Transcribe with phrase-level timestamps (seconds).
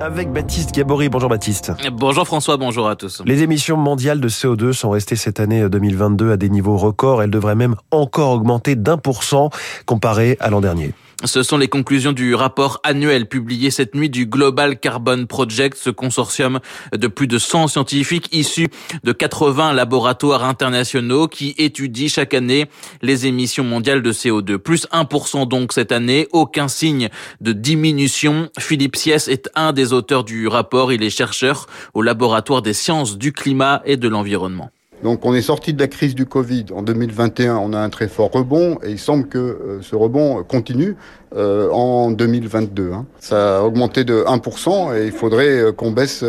[0.00, 1.08] Avec Baptiste Gabory.
[1.08, 1.72] Bonjour Baptiste.
[1.92, 3.22] Bonjour François, bonjour à tous.
[3.24, 7.22] Les émissions mondiales de CO2 sont restées cette année 2022 à des niveaux records.
[7.22, 9.50] Elles devraient même encore augmenter d'un pour cent
[9.86, 10.92] comparé à l'an dernier.
[11.22, 15.90] Ce sont les conclusions du rapport annuel publié cette nuit du Global Carbon Project, ce
[15.90, 16.60] consortium
[16.92, 18.68] de plus de 100 scientifiques issus
[19.04, 22.66] de 80 laboratoires internationaux qui étudient chaque année
[23.00, 24.58] les émissions mondiales de CO2.
[24.58, 27.08] Plus 1% donc cette année, aucun signe
[27.40, 28.50] de diminution.
[28.58, 30.92] Philippe Siès est un des auteurs du rapport.
[30.92, 34.70] Il est chercheur au laboratoire des sciences du climat et de l'environnement.
[35.04, 38.08] Donc on est sorti de la crise du Covid en 2021, on a un très
[38.08, 40.96] fort rebond et il semble que euh, ce rebond continue
[41.36, 42.90] euh, en 2022.
[42.90, 43.04] Hein.
[43.20, 46.24] Ça a augmenté de 1% et il faudrait euh, qu'on baisse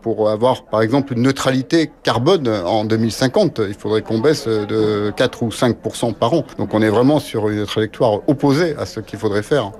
[0.00, 3.60] pour avoir par exemple une neutralité carbone en 2050.
[3.68, 6.44] Il faudrait qu'on baisse de 4 ou 5% par an.
[6.56, 9.72] Donc on est vraiment sur une trajectoire opposée à ce qu'il faudrait faire.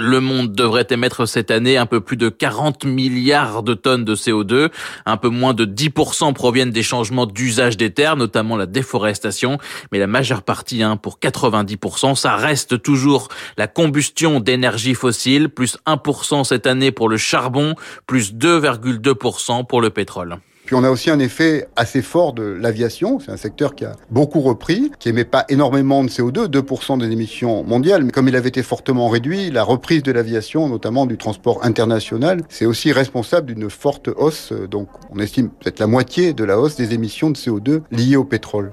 [0.00, 4.14] Le monde devrait émettre cette année un peu plus de 40 milliards de tonnes de
[4.14, 4.70] CO2.
[5.06, 9.58] Un peu moins de 10% proviennent des changements d'usage des terres, notamment la déforestation.
[9.92, 15.78] Mais la majeure partie, hein, pour 90%, ça reste toujours la combustion d'énergie fossile, plus
[15.86, 17.74] 1% cette année pour le charbon,
[18.06, 20.38] plus 2,2% pour le pétrole.
[20.64, 23.20] Puis on a aussi un effet assez fort de l'aviation.
[23.20, 27.10] C'est un secteur qui a beaucoup repris, qui émet pas énormément de CO2, 2% des
[27.10, 28.04] émissions mondiales.
[28.04, 32.42] Mais comme il avait été fortement réduit, la reprise de l'aviation, notamment du transport international,
[32.48, 34.52] c'est aussi responsable d'une forte hausse.
[34.70, 38.24] Donc on estime peut-être la moitié de la hausse des émissions de CO2 liées au
[38.24, 38.72] pétrole.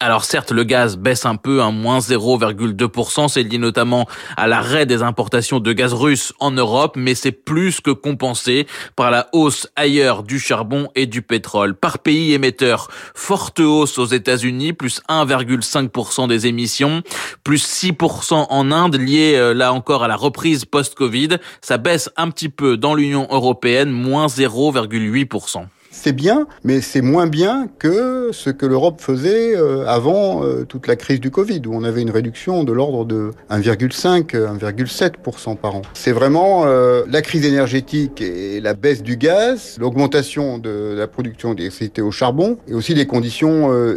[0.00, 4.86] Alors certes, le gaz baisse un peu, un moins 0,2%, c'est lié notamment à l'arrêt
[4.86, 9.66] des importations de gaz russe en Europe, mais c'est plus que compensé par la hausse
[9.74, 11.74] ailleurs du charbon et du pétrole.
[11.74, 17.02] Par pays émetteur, forte hausse aux États-Unis, plus 1,5% des émissions,
[17.42, 21.38] plus 6% en Inde, lié euh, là encore à la reprise post-Covid.
[21.60, 25.66] Ça baisse un petit peu dans l'Union européenne, moins 0,8%
[25.98, 30.86] c'est bien, mais c'est moins bien que ce que l'Europe faisait euh, avant euh, toute
[30.86, 35.74] la crise du Covid, où on avait une réduction de l'ordre de 1,5, 1,7% par
[35.74, 35.82] an.
[35.94, 41.54] C'est vraiment euh, la crise énergétique et la baisse du gaz, l'augmentation de la production
[41.54, 43.48] d'électricité au charbon, et aussi les conditions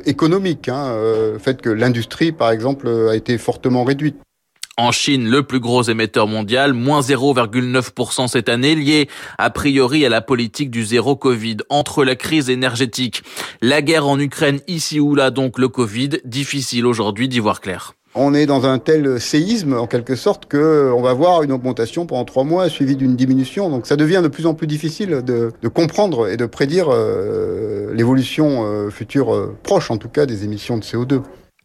[0.05, 4.15] économiques, hein, le fait que l'industrie, par exemple, a été fortement réduite.
[4.81, 10.09] En Chine, le plus gros émetteur mondial, moins 0,9% cette année, lié a priori à
[10.09, 11.57] la politique du zéro Covid.
[11.69, 13.21] Entre la crise énergétique,
[13.61, 17.93] la guerre en Ukraine, ici ou là donc le Covid, difficile aujourd'hui d'y voir clair.
[18.15, 22.07] On est dans un tel séisme, en quelque sorte, que on va voir une augmentation
[22.07, 23.69] pendant trois mois suivie d'une diminution.
[23.69, 28.65] Donc ça devient de plus en plus difficile de, comprendre et de prédire euh, l'évolution
[28.65, 31.21] euh, future euh, proche, en tout cas, des émissions de CO2.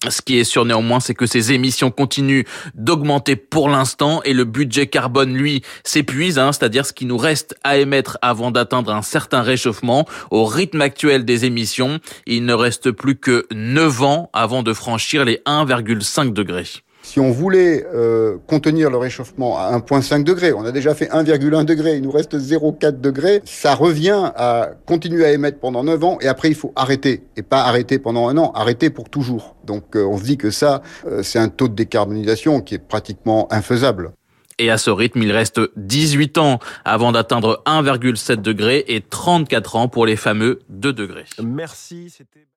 [0.09, 4.45] Ce qui est sûr néanmoins, c'est que ces émissions continuent d'augmenter pour l'instant et le
[4.45, 9.01] budget carbone, lui, s'épuise, hein, c'est-à-dire ce qui nous reste à émettre avant d'atteindre un
[9.01, 10.07] certain réchauffement.
[10.31, 15.25] Au rythme actuel des émissions, il ne reste plus que 9 ans avant de franchir
[15.25, 16.67] les 1,5 degrés.
[17.06, 21.65] Si on voulait euh, contenir le réchauffement à 1,5 degré, on a déjà fait 1,1
[21.65, 26.19] degré, il nous reste 0,4 degré, ça revient à continuer à émettre pendant 9 ans
[26.21, 27.22] et après il faut arrêter.
[27.37, 29.55] Et pas arrêter pendant un an, arrêter pour toujours.
[29.65, 32.84] Donc euh, on se dit que ça, euh, c'est un taux de décarbonisation qui est
[32.84, 34.11] pratiquement infaisable.
[34.59, 39.87] Et à ce rythme, il reste 18 ans avant d'atteindre 1,7 degré et 34 ans
[39.87, 41.27] pour les fameux 2 degrés.
[41.41, 42.49] Merci, c'était